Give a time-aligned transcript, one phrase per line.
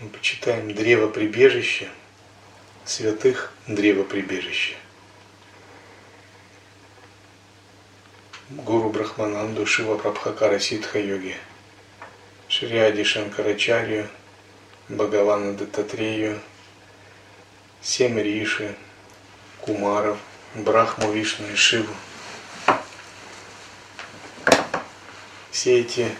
[0.00, 1.88] мы почитаем древо прибежища,
[2.84, 4.74] святых древо прибежища.
[8.50, 11.36] Гуру Брахмананду Шива Прабхакара Ситха Йоги,
[12.48, 14.08] Шриади Шанкарачарью,
[14.88, 16.40] Бхагавана Дататрею,
[17.80, 18.74] семь Риши,
[19.60, 20.18] Кумаров,
[20.54, 21.94] Брахму, Вишну и Шиву.
[25.50, 26.10] Все эти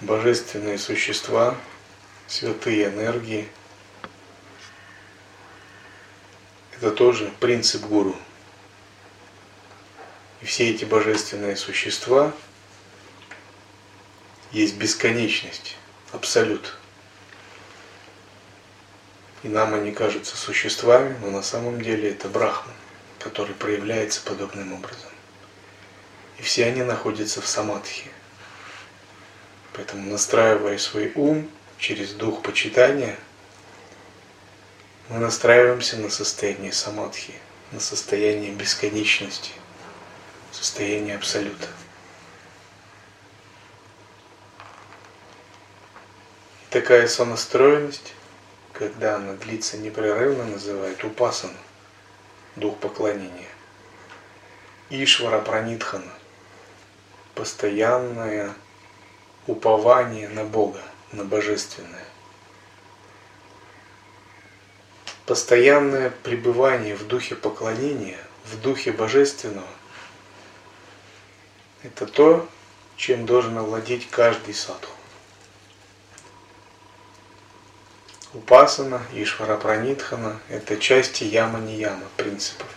[0.00, 1.56] божественные существа–
[2.34, 3.48] святые энергии.
[6.76, 8.16] Это тоже принцип гуру.
[10.40, 12.32] И все эти божественные существа
[14.50, 15.76] есть бесконечность,
[16.10, 16.76] абсолют.
[19.44, 22.74] И нам они кажутся существами, но на самом деле это Брахман,
[23.20, 25.10] который проявляется подобным образом.
[26.40, 28.10] И все они находятся в самадхи.
[29.72, 31.48] Поэтому настраивая свой ум
[31.84, 33.14] через дух почитания
[35.10, 37.34] мы настраиваемся на состояние самадхи,
[37.72, 39.52] на состояние бесконечности,
[40.50, 41.66] состояние абсолюта.
[46.62, 48.14] И такая сонастроенность,
[48.72, 51.52] когда она длится непрерывно, называют упасан,
[52.56, 53.50] дух поклонения.
[54.88, 56.14] Ишвара Пранитхана,
[57.34, 58.54] постоянное
[59.46, 60.80] упование на Бога
[61.14, 62.04] на божественное.
[65.26, 69.66] Постоянное пребывание в духе поклонения, в духе божественного–
[71.82, 72.48] это то,
[72.96, 74.92] чем должен овладеть каждый садху.
[78.34, 82.68] Упасана, Ишвара Пранитхана– это части яма-нияма принципов.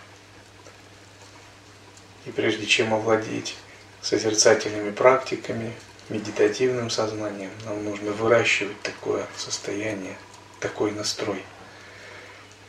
[2.24, 3.56] И прежде чем овладеть
[4.00, 5.74] созерцательными практиками–
[6.08, 7.50] медитативным сознанием.
[7.64, 10.16] Нам нужно выращивать такое состояние,
[10.60, 11.44] такой настрой.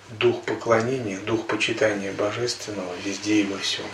[0.09, 3.85] Дух поклонения, дух почитания Божественного везде и во всем.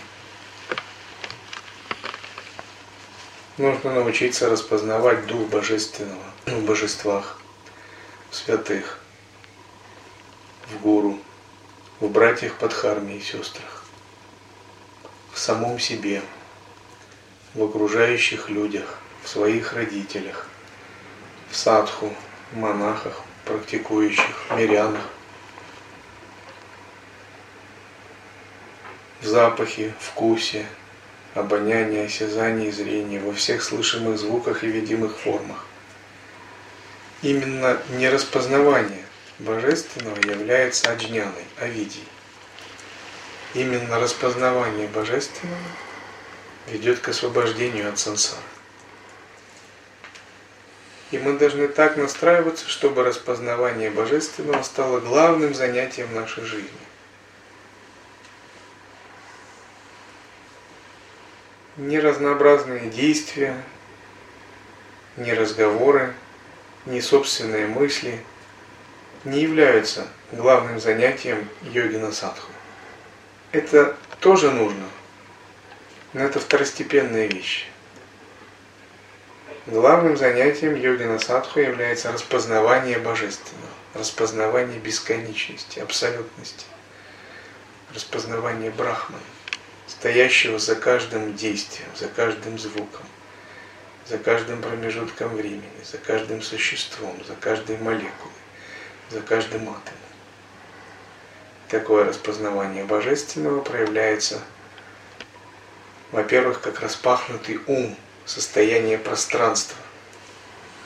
[3.58, 7.40] Нужно научиться распознавать Дух Божественного в божествах,
[8.30, 9.00] в святых,
[10.68, 11.18] в гуру,
[12.00, 13.84] в братьях Падхарме и сестрах,
[15.32, 16.22] в самом себе,
[17.54, 20.46] в окружающих людях– в своих родителях,
[21.50, 22.14] в садху,
[22.52, 25.02] монахах, практикующих, мирянах,
[29.20, 30.64] в запахе, вкусе,
[31.34, 35.66] обонянии, осязании, зрении, во всех слышимых звуках и видимых формах.
[37.22, 39.04] Именно нераспознавание
[39.40, 42.06] божественного является аджняной, авидией.
[43.54, 45.58] Именно распознавание божественного
[46.68, 48.55] ведет к освобождению от сансары.
[51.12, 56.70] И мы должны так настраиваться, чтобы распознавание Божественного стало главным занятием нашей жизни.
[61.76, 63.62] Ни разнообразные действия,
[65.16, 66.14] ни разговоры,
[66.86, 68.20] ни собственные мысли
[69.24, 72.50] не являются главным занятием йогина садху.
[73.52, 74.86] Это тоже нужно,
[76.12, 77.66] но это второстепенные вещи.
[79.66, 86.66] Главным занятием йогина садху является распознавание божественного, распознавание бесконечности, абсолютности,
[87.92, 89.24] распознавание брахмана,
[89.88, 93.04] стоящего за каждым действием, за каждым звуком,
[94.06, 98.34] за каждым промежутком времени, за каждым существом, за каждой молекулой,
[99.10, 99.98] за каждым атомом.
[101.68, 104.40] Такое распознавание божественного проявляется,
[106.12, 109.78] во-первых, как распахнутый ум– состояние пространства,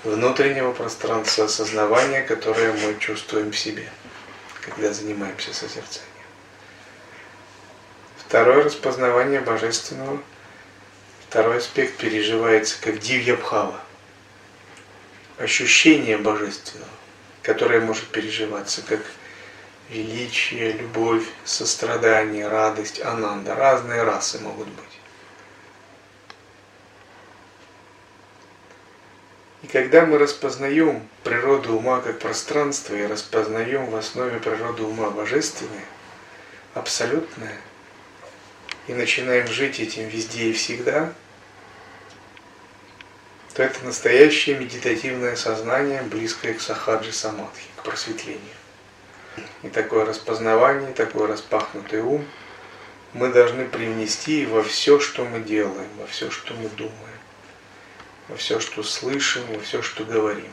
[0.04, 3.90] внутреннего пространства осознавания, которое мы чувствуем в себе,
[4.60, 6.06] когда занимаемся созерцанием.
[8.18, 10.20] Второе распознавание божественного,
[11.28, 13.80] второй аспект переживается как дивьябхава,
[15.38, 16.92] ощущение божественного,
[17.42, 19.00] которое может переживаться как
[19.88, 23.54] величие, любовь, сострадание, радость, ананда.
[23.54, 24.89] Разные расы могут быть.
[29.62, 35.84] И когда мы распознаем природу ума как пространство и распознаем в основе природы ума божественное,
[36.72, 37.56] абсолютное,
[38.86, 41.12] и начинаем жить этим везде и всегда,
[43.54, 48.40] то это настоящее медитативное сознание, близкое к сахаджи самадхи, к просветлению.
[49.62, 52.26] И такое распознавание, такой распахнутый ум
[53.12, 57.09] мы должны привнести во все, что мы делаем, во все, что мы думаем
[58.30, 60.50] во все, что слышим, во все, что говорим.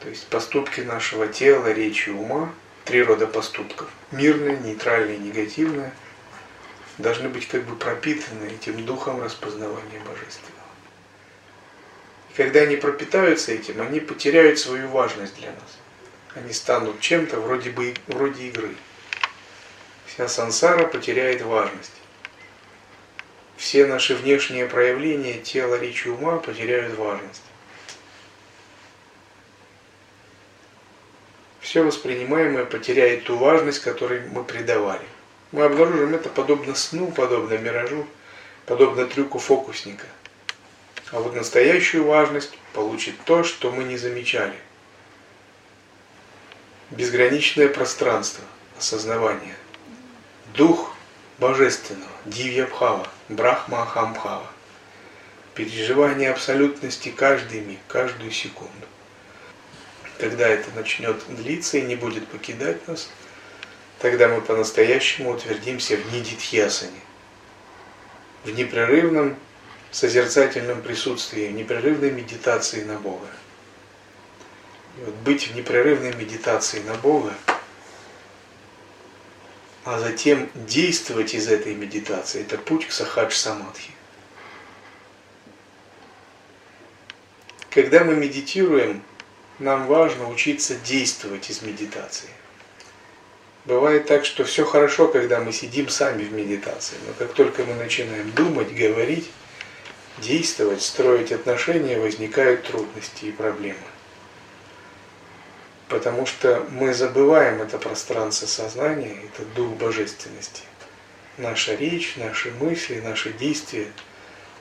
[0.00, 2.52] То есть поступки нашего тела, речи, ума,
[2.84, 5.92] три рода поступков, мирные, нейтральные, негативные,
[6.98, 10.52] должны быть как бы пропитаны этим духом распознавания божественного.
[12.30, 15.78] И когда они пропитаются этим, они потеряют свою важность для нас.
[16.34, 18.74] Они станут чем-то вроде, бы, вроде игры.
[20.06, 21.92] Вся сансара потеряет важность.
[23.56, 27.42] Все наши внешние проявления тела, речи, ума потеряют важность.
[31.60, 35.04] Все воспринимаемое потеряет ту важность, которой мы придавали.
[35.50, 38.06] Мы обнаружим это подобно сну, подобно миражу,
[38.66, 40.06] подобно трюку фокусника.
[41.10, 44.56] А вот настоящую важность получит то, что мы не замечали.
[46.90, 48.44] Безграничное пространство
[48.78, 49.56] осознавания.
[50.54, 50.94] Дух
[51.38, 54.46] божественного, дивьябхава, брахма ахамбхава.
[55.54, 58.72] Переживание абсолютности каждый миг, каждую секунду.
[60.18, 63.08] Когда это начнет длиться и не будет покидать нас,
[64.00, 67.00] тогда мы по-настоящему утвердимся в нидитхьясане,
[68.44, 69.36] в непрерывном
[69.90, 73.28] созерцательном присутствии, в непрерывной медитации на Бога.
[74.98, 77.32] И вот быть в непрерывной медитации на Бога,
[79.84, 83.92] а затем действовать из этой медитации, это путь к сахадж самадхи.
[87.70, 89.02] Когда мы медитируем,
[89.58, 92.28] нам важно учиться действовать из медитации.
[93.66, 97.74] Бывает так, что все хорошо, когда мы сидим сами в медитации, но как только мы
[97.74, 99.30] начинаем думать, говорить,
[100.18, 103.78] действовать, строить отношения, возникают трудности и проблемы.
[105.88, 110.62] Потому что мы забываем это пространство сознания, этот дух божественности.
[111.36, 113.92] Наша речь, наши мысли, наши действия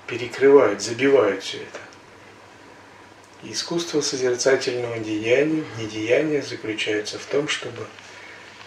[0.07, 1.79] перекрывают, забивают все это.
[3.43, 7.85] Искусство созерцательного деяния, недеяния заключается в том, чтобы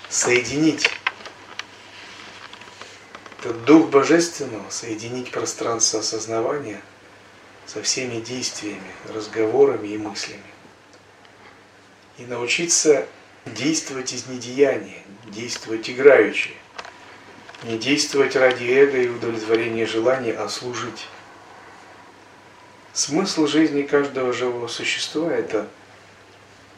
[0.08, 0.88] соединить
[3.40, 6.82] этот дух божественного, соединить пространство осознавания
[7.66, 10.42] со всеми действиями, разговорами и мыслями.
[12.18, 13.06] И научиться
[13.44, 16.50] действовать из недеяния, действовать играючи.
[17.62, 21.06] Не действовать ради эго и удовлетворения желаний, а служить.
[22.92, 25.68] Смысл жизни каждого живого существа– это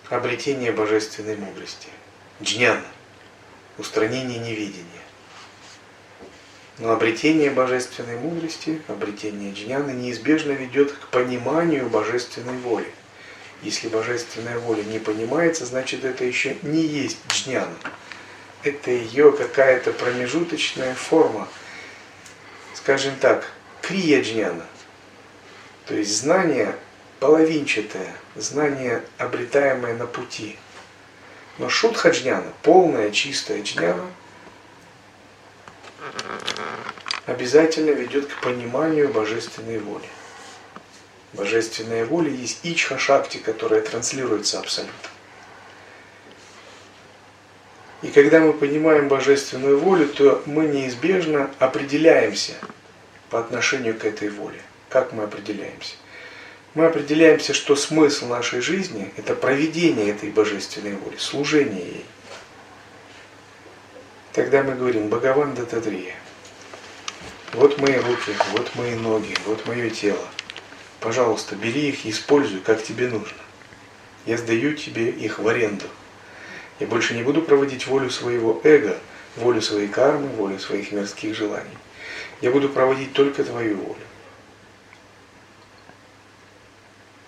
[0.09, 1.89] обретение божественной мудрости.
[2.43, 2.85] Джняна–
[3.79, 4.85] устранение невидения.
[6.79, 12.93] Но обретение божественной мудрости, обретение джняны неизбежно ведет к пониманию божественной воли.
[13.63, 17.75] Если божественная воля не понимается, значит это еще не есть джняна.
[18.63, 21.49] Это ее какая-то промежуточная форма,
[22.75, 23.51] скажем так,
[23.83, 24.67] крия джняна–
[25.89, 26.77] то есть знание
[27.19, 30.59] половинчатое, знание, обретаемое на пути.
[31.57, 34.05] Но шутха джняна, полная, чистая джняна,
[37.25, 40.07] обязательно ведет к пониманию божественной воли.
[41.33, 45.11] Божественная воля есть ичха шакти, которая транслируется абсолютно.
[48.01, 52.55] И когда мы понимаем божественную волю, то мы неизбежно определяемся
[53.29, 54.61] по отношению к этой воле.
[54.89, 55.97] Как мы определяемся?
[56.75, 62.07] Мы определяемся, что смысл нашей жизни– это проведение этой божественной воли, служение ей.
[64.33, 66.15] Тогда мы говорим «Бхагаван Датадрия».
[67.55, 70.25] Вот мои руки, вот мои ноги, вот мое тело.
[71.01, 73.39] Пожалуйста, бери их и используй, как тебе нужно.
[74.27, 75.87] Я сдаю тебе их в аренду.
[76.81, 78.99] Я больше не буду проводить волю своего эго,
[79.37, 81.79] волю своей кармы, волю своих мирских желаний.
[82.41, 84.01] Я буду проводить только твою волю.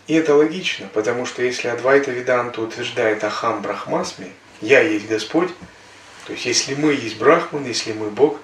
[0.08, 5.50] И это логично, потому что если Адвайта Веданта утверждает Ахам Брахмасми, я есть Господь,
[6.26, 8.40] то есть если мы есть Брахман, если мы Бог,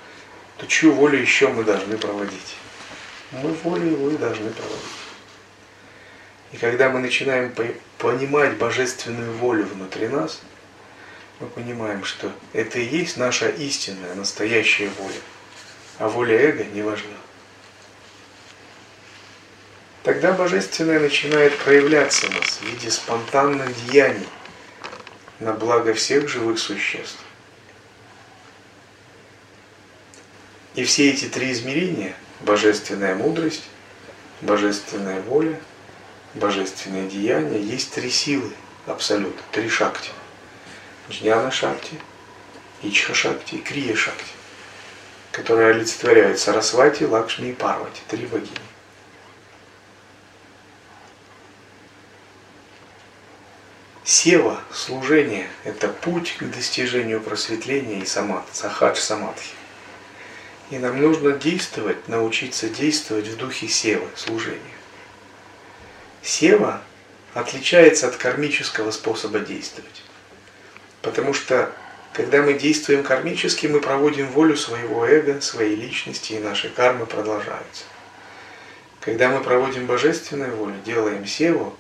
[0.59, 2.57] то чью волю еще мы должны проводить?
[3.33, 5.06] Мы волю его и должны проводить.
[6.53, 7.55] И когда мы начинаем
[7.99, 10.41] понимать божественную волю внутри нас,
[11.41, 15.21] мы понимаем, что это и есть наша истинная, настоящая воля.
[15.99, 17.17] А воля эго не важна
[20.07, 24.29] тогда Божественное начинает проявляться в нас в виде спонтанных деяний
[25.41, 27.19] на благо всех живых существ.
[30.77, 33.65] И все эти три измерения– божественная мудрость,
[34.43, 35.59] божественная воля,
[36.37, 38.53] божественное деяние– есть три силы
[38.87, 40.11] абсолютно, три шакти.
[41.11, 41.99] Джняна шакти,
[42.83, 44.33] Ичха шакти и Крия шакти,
[45.33, 48.51] которые олицетворяют Сарасвати, Лакшми и Парвати, три богини.
[54.05, 59.55] Сева, служение– это путь к достижению просветления и самат, сахадж самадхи.
[60.71, 64.76] И нам нужно действовать, научиться действовать в духе севы, служения.
[66.27, 66.83] Сева
[67.35, 70.03] отличается от кармического способа действовать.
[71.01, 71.71] Потому что,
[72.13, 77.85] когда мы действуем кармически, мы проводим волю своего эго, своей личности, и наши кармы продолжаются.
[79.01, 81.77] Когда мы проводим божественную волю, делаем севу,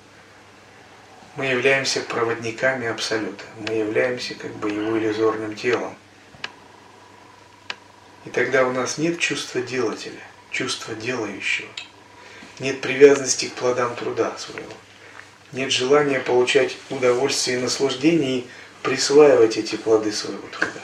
[1.34, 3.42] мы являемся проводниками Абсолюта.
[3.66, 5.96] Мы являемся как бы его иллюзорным телом.
[8.24, 10.22] И тогда у нас нет чувства делателя,
[10.52, 11.68] чувства делающего.
[12.58, 14.72] Нет привязанности к плодам труда своего.
[15.52, 18.46] Нет желания получать удовольствие и наслаждение и
[18.82, 20.80] присваивать эти плоды своего труда.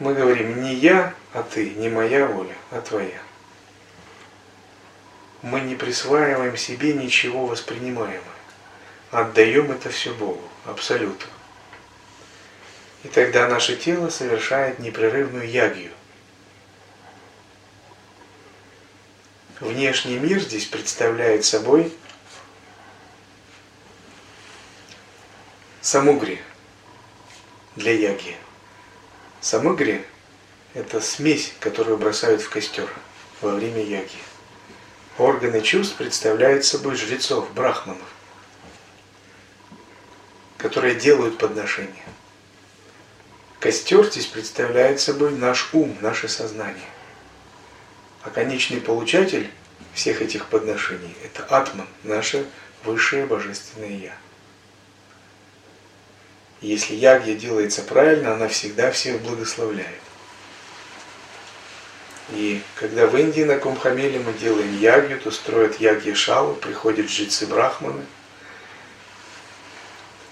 [0.00, 3.22] Мы говорим не я, а ты, не моя воля, а твоя.
[5.42, 8.24] Мы не присваиваем себе ничего воспринимаемого.
[9.10, 11.26] Отдаем это все Богу, Абсолюту.
[13.04, 15.92] И тогда наше тело совершает непрерывную ягью.
[19.60, 21.92] Внешний мир здесь представляет собой
[25.80, 26.42] самугри
[27.76, 28.36] для яги.
[29.40, 30.04] Самугри–
[30.74, 32.90] это смесь, которую бросают в костер
[33.40, 34.18] во время яги.
[35.18, 38.08] Органы чувств представляют собой жрецов, брахманов,
[40.56, 42.02] которые делают подношения.
[43.60, 46.88] Костер здесь представляет собой наш ум, наше сознание.
[48.24, 49.50] А конечный получатель
[49.92, 52.46] всех этих подношений– это атман, наше
[52.82, 54.16] высшее божественное Я.
[56.62, 60.00] Если ягья делается правильно, она всегда всех благословляет.
[62.30, 67.46] И когда в Индии на Кумхамеле мы делаем ягью, то строят ягья шалу, приходят жрецы
[67.46, 68.06] брахманы.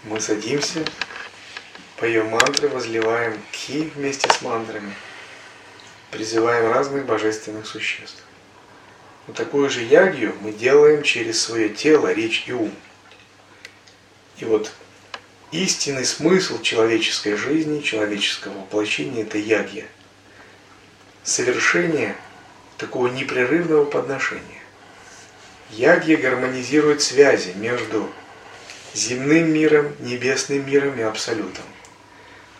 [0.04, 0.82] Мы садимся,
[2.02, 4.92] Поем мантры, возливаем ки вместе с мантрами,
[6.12, 8.22] призываем разных божественных существ.
[9.26, 12.72] Но такую же ягью мы делаем через свое тело, речь и ум.
[14.36, 14.72] И вот
[15.50, 19.86] истинный смысл человеческой жизни, человеческого воплощения– это ягья.
[21.24, 22.14] Совершение
[22.76, 24.62] такого непрерывного подношения.
[25.70, 28.10] Ягья гармонизирует связи между
[28.92, 31.64] земным миром, небесным миром и Абсолютом.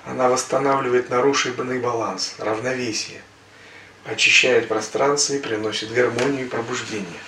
[0.06, 3.20] Она восстанавливает нарушенный баланс, равновесие,
[4.04, 7.20] очищает пространство и приносит гармонию и пробуждение.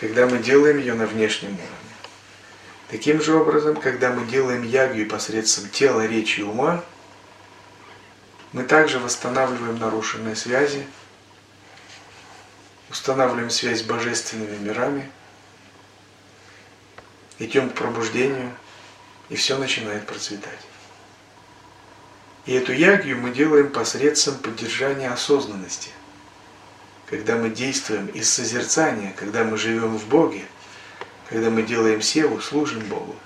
[0.00, 1.68] Когда мы делаем ее на внешнем уровне.
[2.90, 6.84] Таким же образом, когда мы делаем ягью посредством тела, речи и ума,
[8.52, 10.86] мы также восстанавливаем нарушенные связи,
[12.90, 15.10] устанавливаем связь с божественными мирами,
[17.38, 18.52] идем к пробуждению–
[19.28, 20.58] и все начинает процветать.
[22.46, 25.90] И эту ягью мы делаем посредством поддержания осознанности.
[27.06, 30.42] Когда мы действуем из созерцания, когда мы живем в Боге,
[31.28, 33.16] когда мы делаем севу, служим Богу,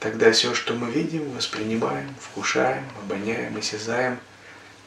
[0.00, 4.18] тогда все, что мы видим, воспринимаем, вкушаем, обоняем, осязаем,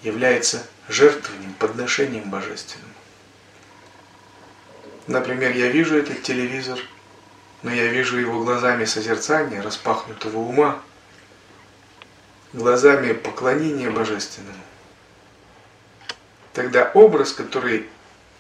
[0.04, 2.94] является жертвованием, подношением божественному.
[5.08, 6.80] Например, я вижу этот телевизор–
[7.64, 10.82] но я вижу его глазами созерцания, распахнутого ума,
[12.54, 14.58] глазами поклонения божественному.
[16.54, 17.88] Тогда образ, который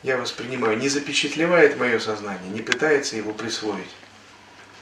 [0.03, 3.89] я воспринимаю, не запечатлевает мое сознание, не пытается его присвоить.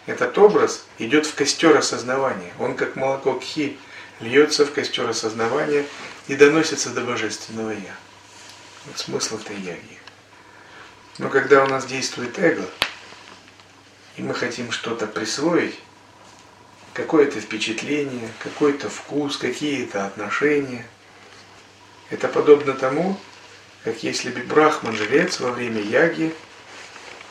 [0.07, 2.51] Этот образ идет в костер осознавания.
[2.57, 3.77] Он, как молоко кхи,
[4.19, 5.85] льется в костер осознавания
[6.27, 7.95] и доносится до божественного Я.
[8.85, 9.99] Вот смысл этой яги.
[11.19, 12.65] Но когда у нас действует эго,
[14.15, 15.77] и мы хотим что-то присвоить,
[16.99, 20.85] какое-то впечатление, какой-то вкус, какие-то отношения.
[22.09, 23.17] Это подобно тому,
[23.85, 26.33] как если бы брахман-жрец во время яги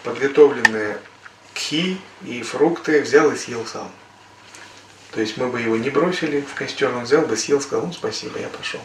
[0.04, 0.98] подготовленные
[1.52, 3.90] кхи и фрукты взял и съел сам.
[5.10, 7.92] То есть мы бы его не бросили в костер, он взял бы, съел, сказал, ну
[7.92, 8.80] спасибо, я пошел.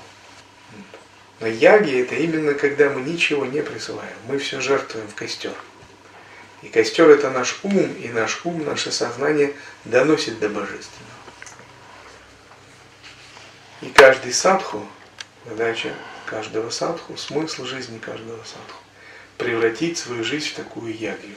[1.40, 5.54] Но яги это именно когда мы ничего не присылаем, мы все жертвуем в костер.
[6.63, 9.53] И костер это наш ум, и наш ум, наше сознание
[9.84, 11.12] доносит до Божественного.
[13.82, 14.88] И каждый садху,
[15.46, 15.93] задача
[16.25, 18.82] каждого садху, смысл жизни каждого садху,
[19.38, 21.36] превратить свою жизнь в такую ягью.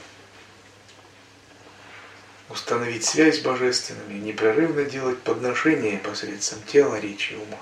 [2.47, 7.59] Установить связь с Божественным непрерывно делать подношения посредством тела, речи ума.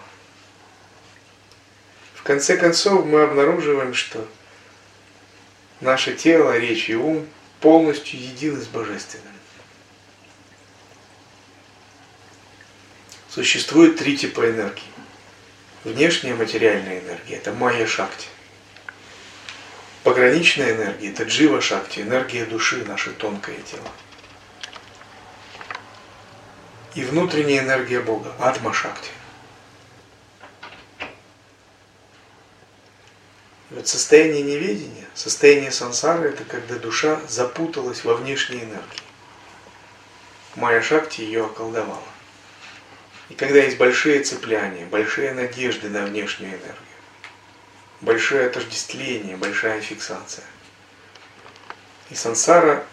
[2.13, 4.27] В конце концов мы обнаруживаем, что
[5.81, 7.27] наше тело, речь и ум
[7.59, 9.33] полностью едины с Божественным.
[13.29, 14.83] Существует три типа энергии.
[15.83, 18.27] Внешняя материальная энергия– это майя шакти.
[20.03, 23.87] Пограничная энергия– это джива шакти, энергия души, наше тонкое тело.
[26.93, 29.09] И внутренняя энергия Бога– атма шакти–
[33.75, 39.03] Вот состояние неведения, состояние сансары– это когда душа запуталась во внешней энергии.
[40.55, 41.99] Майя Шакти ее околдовала.
[43.27, 46.75] И когда есть большие цепляния, большие надежды на внешнюю энергию,
[47.99, 50.45] большое отождествление, большая фиксация.
[52.09, 52.85] И сансара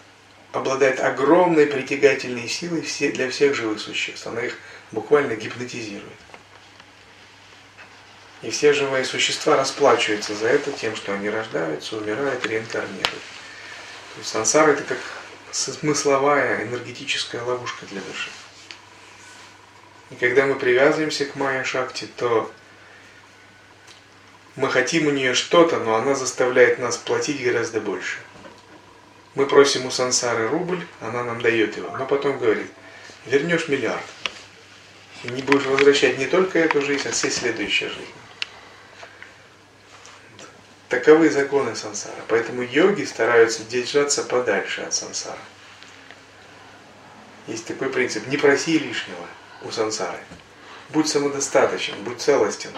[0.51, 4.27] обладает огромной притягательной силой для всех живых существ.
[4.27, 4.57] Она их
[4.91, 6.11] буквально гипнотизирует.
[8.43, 13.07] И все живые существа расплачиваются за это тем, что они рождаются, умирают, реинкарнируют.
[13.07, 14.99] То есть сансара это как
[15.51, 18.29] смысловая, энергетическая ловушка для души.
[20.11, 22.51] И когда мы привязываемся к Майя Шакти, то
[24.57, 28.17] мы хотим у нее что-то, но она заставляет нас платить гораздо больше.
[29.35, 32.67] Мы просим у сансары рубль, она нам дает его, но потом говорит,
[33.25, 34.03] вернешь миллиард.
[35.23, 38.22] И не будешь возвращать не только эту жизнь, а все следующие жизни.
[40.93, 42.21] Таковы законы сансары.
[42.27, 45.39] Поэтому йоги стараются держаться подальше от сансары.
[47.47, 48.27] Есть такой принцип.
[48.27, 49.25] Не проси лишнего
[49.63, 50.19] у сансары.
[50.89, 52.69] Будь самодостаточен, будь целостен.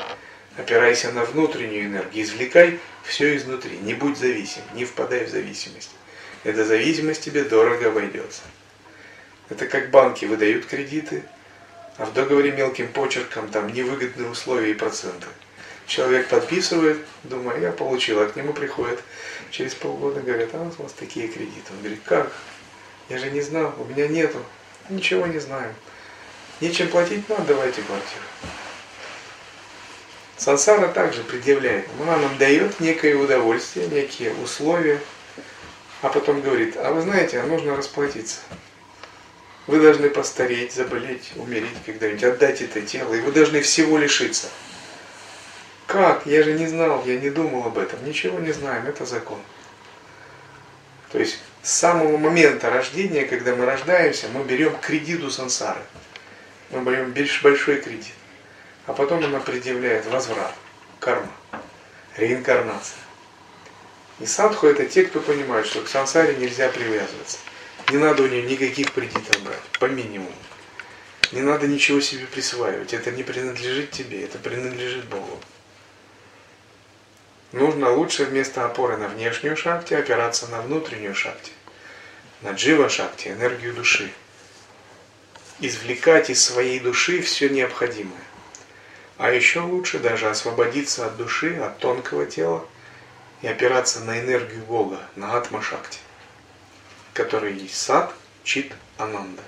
[0.56, 2.24] Опирайся на внутреннюю энергию.
[2.24, 3.80] Извлекай все изнутри.
[3.80, 5.92] Не будь зависим, не впадай в зависимость.
[6.46, 8.44] Эта зависимость тебе дорого обойдется.
[9.50, 11.26] Это как банки выдают кредиты,
[11.98, 15.28] а в договоре мелким почерком там невыгодные условия и проценты.
[15.88, 19.00] Человек подписывает, думаю, я получил, а к нему приходит
[19.52, 21.72] через полгода, говорят, а у вас такие кредиты.
[21.72, 22.32] Он говорит, как?
[23.08, 24.40] Я же не знал, у меня нету,
[24.90, 25.74] ничего не знаю.
[26.60, 28.24] Нечем платить, ну отдавайте квартиру.
[30.38, 35.00] Сансара также предъявляет, она нам дает некое удовольствие, некие условия,
[36.02, 38.40] а потом говорит, а вы знаете, а нужно расплатиться.
[39.68, 44.48] Вы должны постареть, заболеть, умереть когда-нибудь, отдать это тело, и вы должны всего лишиться.
[45.88, 46.26] Как?
[46.26, 48.04] Я же не знал, я не думал об этом.
[48.06, 49.40] Ничего не знаем, это закон.
[51.12, 55.82] То есть с самого момента рождения, когда мы рождаемся, мы берем кредит у сансары.
[56.72, 58.14] Мы берем большой кредит.
[58.86, 60.54] А потом она предъявляет возврат,
[61.00, 61.32] карма,
[62.18, 63.00] реинкарнация.
[64.20, 67.38] И садху это те, кто понимает, что к сансаре нельзя привязываться.
[67.90, 70.32] Не надо у нее никаких кредитов брать, по минимуму.
[71.32, 72.94] Не надо ничего себе присваивать.
[72.94, 75.40] Это не принадлежит тебе, это принадлежит Богу.
[77.56, 81.54] Нужно лучше вместо опоры на внешнюю шакти опираться на внутреннюю шакти,
[82.42, 84.12] на джива шакти, энергию души.
[85.62, 88.26] Извлекать из своей души все необходимое.
[89.18, 92.68] А еще лучше даже освободиться от души, от тонкого тела
[93.42, 96.00] и опираться на энергию Бога, на атма шакти,
[97.14, 98.14] который есть сад,
[98.44, 99.44] чит, ананда,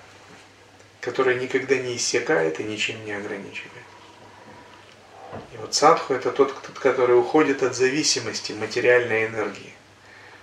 [1.01, 3.86] который никогда не иссякает и ничем не ограничивает.
[5.53, 9.73] И вот садху это тот, который уходит от зависимости материальной энергии.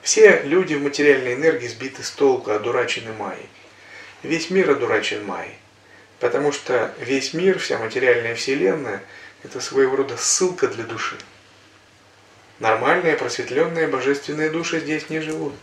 [0.03, 3.49] Все люди в материальной энергии сбиты с толку, одурачены майей.
[4.23, 5.57] Весь мир одурачен майей.
[6.21, 9.03] Потому что весь мир, вся материальная вселенная,
[9.43, 11.17] это своего рода ссылка для души.
[12.61, 15.55] Нормальные, просветленные, божественные души здесь не живут.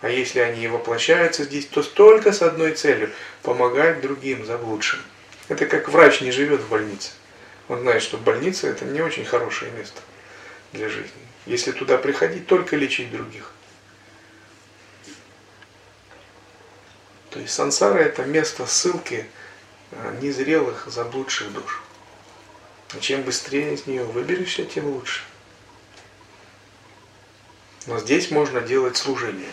[0.00, 3.10] А если они и воплощаются здесь, то только с одной целью–
[3.42, 5.00] помогать другим заблудшим.
[5.48, 7.10] Это как врач не живет в больнице.
[7.68, 10.00] Он знает, что больница это не очень хорошее место
[10.72, 11.10] для жизни.
[11.46, 13.52] Если туда приходить, только лечить других.
[17.30, 19.26] То есть сансара это место ссылки
[19.92, 21.82] а, незрелых, заблудших душ.
[22.94, 25.22] А чем быстрее из нее выберешься, тем лучше.
[27.86, 29.52] Но здесь можно делать служение.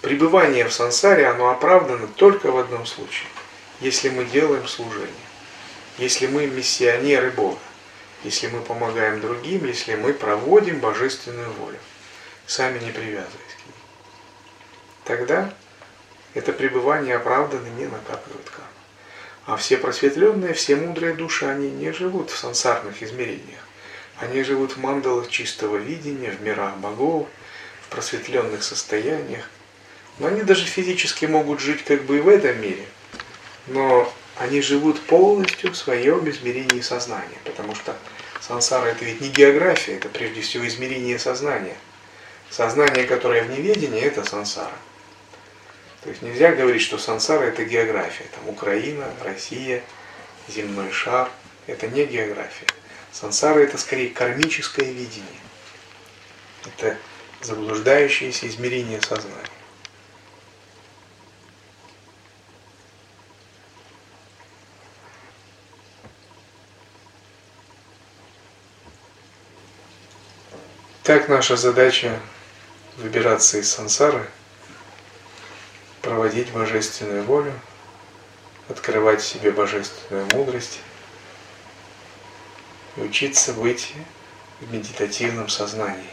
[0.00, 3.28] Пребывание в сансаре, оно оправдано только в одном случае.
[3.80, 5.27] Если мы делаем служение
[5.98, 7.58] если мы миссионеры Бога,
[8.24, 11.78] если мы помогаем другим, если мы проводим божественную волю,
[12.46, 13.74] сами не привязываясь к ней.
[15.04, 15.52] Тогда
[16.34, 18.68] это пребывание оправдано не накапливает карму.
[19.46, 23.60] А все просветленные, все мудрые души, они не живут в сансарных измерениях.
[24.18, 27.28] Они живут в мандалах чистого видения, в мирах богов,
[27.82, 29.48] в просветленных состояниях.
[30.18, 32.84] Но они даже физически могут жить как бы и в этом мире.
[33.68, 37.96] Но они живут полностью в своем измерении сознания, потому что
[38.40, 41.76] сансара это ведь не география, это прежде всего измерение сознания.
[42.50, 44.72] Сознание, которое в неведении, это сансара.
[46.02, 49.82] То есть нельзя говорить, что сансара это география, там Украина, Россия
[50.48, 51.30] земной шар.
[51.66, 52.66] Это не география.
[53.12, 55.26] Сансара это скорее кармическое видение.
[56.64, 56.96] Это
[57.42, 59.57] заблуждающееся измерение сознания.
[71.08, 72.20] Так наша задача
[72.98, 74.28] выбираться из сансары,
[76.02, 77.54] проводить божественную волю,
[78.68, 80.80] открывать в себе божественную мудрость
[82.98, 83.94] и учиться быть
[84.60, 86.10] в медитативном сознании.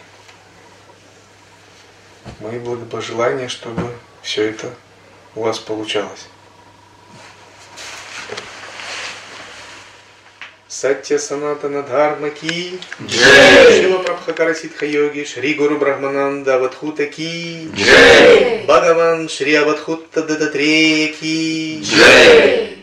[2.40, 4.74] Мои благопожелания, чтобы все это
[5.36, 6.28] у вас получалось.
[10.76, 12.62] सत्य सनातन धर्म की
[13.12, 17.34] शिव प्रभकर सिद्ध योगी श्री गुरु ब्रह्मानंद अवधूत की
[18.68, 22.75] भगवान श्री अवधूत दत्तत्रेय की